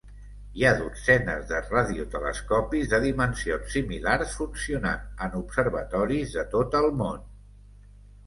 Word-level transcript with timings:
Hi 0.59 0.63
ha 0.67 0.69
dotzenes 0.77 1.43
de 1.49 1.57
radiotelescopis 1.73 2.87
de 2.93 2.99
dimensions 3.03 3.69
similars 3.77 4.33
funcionant 4.39 5.05
en 5.27 5.37
observatoris 5.41 6.33
de 6.39 6.47
tot 6.55 6.79
el 6.83 6.89
món. 7.03 7.21